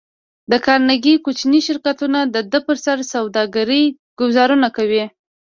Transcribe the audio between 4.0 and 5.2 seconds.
ګوزارونه کوي